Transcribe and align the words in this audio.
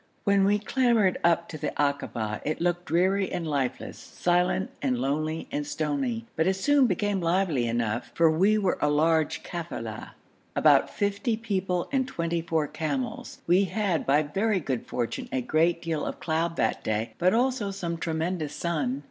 When 0.23 0.45
we 0.45 0.57
clambered 0.57 1.19
up 1.23 1.41
on 1.43 1.47
to 1.49 1.57
the 1.59 1.73
akaba 1.79 2.41
it 2.43 2.59
looked 2.59 2.85
dreary 2.85 3.31
and 3.31 3.45
lifeless, 3.47 3.99
silent 3.99 4.71
and 4.81 4.97
lonely 4.97 5.47
and 5.51 5.63
stony, 5.63 6.25
but 6.35 6.47
it 6.47 6.55
soon 6.55 6.87
became 6.87 7.21
lively 7.21 7.67
enough, 7.67 8.09
for 8.15 8.31
we 8.31 8.57
were 8.57 8.79
a 8.81 8.89
large 8.89 9.43
kafila, 9.43 10.13
about 10.55 10.89
fifty 10.89 11.37
people 11.37 11.87
and 11.91 12.07
twenty 12.07 12.41
four 12.41 12.65
camels. 12.65 13.41
We 13.45 13.65
had 13.65 14.07
by 14.07 14.23
very 14.23 14.59
good 14.59 14.87
fortune 14.87 15.29
a 15.31 15.39
great 15.39 15.83
deal 15.83 16.03
of 16.07 16.19
cloud 16.19 16.55
that 16.55 16.83
day, 16.83 17.13
but 17.19 17.35
also 17.35 17.69
some 17.69 17.97
tremendous 17.99 18.55
sun. 18.55 18.99